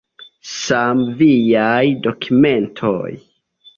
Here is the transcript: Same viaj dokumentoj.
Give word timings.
Same 0.51 1.03
viaj 1.19 1.85
dokumentoj. 2.07 3.09